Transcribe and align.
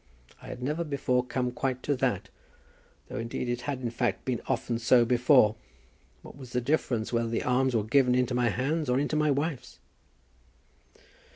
I 0.41 0.47
had 0.47 0.63
never 0.63 0.83
before 0.83 1.23
come 1.23 1.51
quite 1.51 1.83
to 1.83 1.95
that; 1.97 2.29
though, 3.07 3.17
indeed, 3.19 3.47
it 3.47 3.61
had 3.61 3.81
in 3.81 3.91
fact 3.91 4.25
been 4.25 4.41
often 4.47 4.79
so 4.79 5.05
before. 5.05 5.57
What 6.23 6.35
was 6.35 6.53
the 6.53 6.59
difference 6.59 7.13
whether 7.13 7.29
the 7.29 7.43
alms 7.43 7.75
were 7.75 7.83
given 7.83 8.15
into 8.15 8.33
my 8.33 8.49
hands 8.49 8.89
or 8.89 8.99
into 8.99 9.15
my 9.15 9.29
wife's?" 9.29 9.77